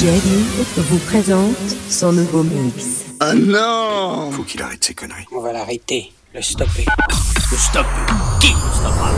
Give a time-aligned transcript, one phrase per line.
[0.00, 0.44] Jerry
[0.76, 1.56] vous présente
[1.90, 3.04] son nouveau mix.
[3.18, 5.26] Ah non Faut qu'il arrête ses conneries.
[5.32, 6.84] On va l'arrêter, le stopper.
[7.50, 7.88] Le stopper
[8.40, 9.10] Qui le stoppera?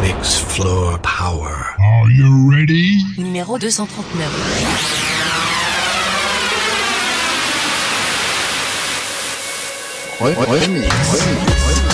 [0.00, 1.52] Mix Floor Power.
[1.78, 3.04] Are you ready?
[3.18, 4.30] Numéro 239.
[10.20, 10.38] Remix.
[10.48, 10.88] Remix.
[10.88, 11.93] Remix.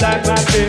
[0.00, 0.67] like my favorite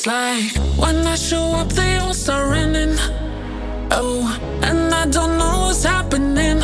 [0.00, 2.96] It's like when I show up, they all start running.
[3.90, 4.24] Oh,
[4.62, 6.60] and I don't know what's happening.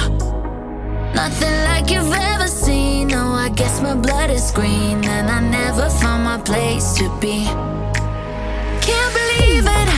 [1.15, 3.13] Nothing like you've ever seen.
[3.13, 7.45] Oh, I guess my blood is green, and I never found my place to be.
[8.87, 9.89] Can't believe it.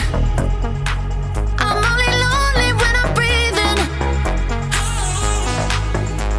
[1.62, 3.78] I'm only lonely when I'm breathing.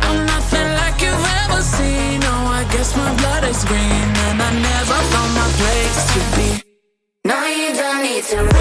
[0.04, 2.20] I'm nothing like you've ever seen.
[2.26, 6.69] Oh, I guess my blood is green, and I never found my place to be.
[8.20, 8.59] It's to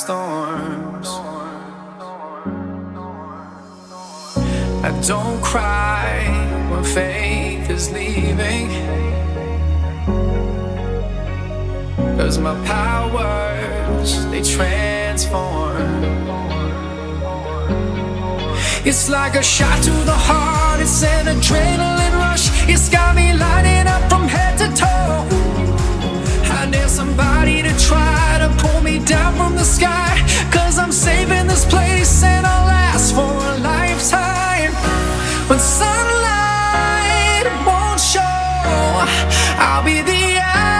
[0.00, 1.08] storms.
[4.88, 6.08] I don't cry
[6.70, 8.68] when faith is leaving.
[12.16, 15.76] Cause my powers, they transform.
[18.88, 22.46] It's like a shot to the heart, it's an adrenaline rush.
[22.72, 25.39] It's got me lighting up from head to toe
[26.90, 30.12] somebody to try to pull me down from the sky.
[30.52, 34.72] Cause I'm saving this place and I'll last for a lifetime.
[35.48, 38.20] When sunlight won't show,
[39.64, 40.79] I'll be the eye.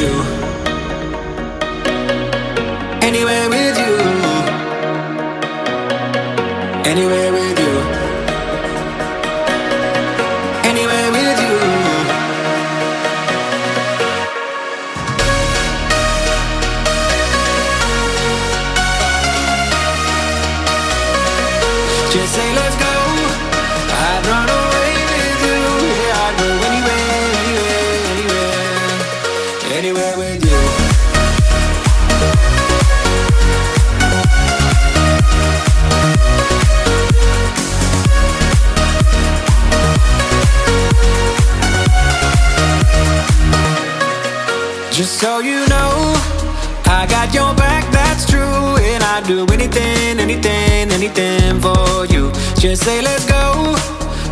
[49.21, 52.31] I'd do anything, anything, anything for you.
[52.57, 53.75] Just say let's go.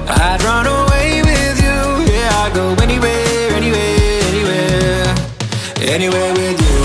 [0.07, 2.11] I'd run away with you.
[2.11, 5.15] Yeah, I'd go anywhere, anywhere, anywhere,
[5.93, 6.77] anywhere with you.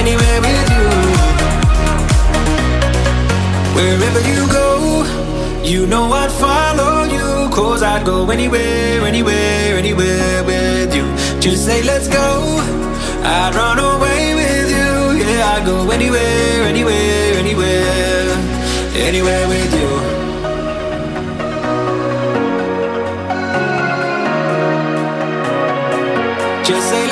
[0.00, 0.86] Anywhere with you.
[3.74, 5.04] Wherever you go,
[5.64, 7.48] you know I'd follow you.
[7.54, 11.06] Cause I'd go anywhere, anywhere, anywhere with you.
[11.40, 12.60] Just say let's go.
[13.24, 14.25] I'd run away
[15.56, 18.28] I go anywhere, anywhere, anywhere,
[18.94, 19.88] anywhere with you.
[26.62, 27.05] Just say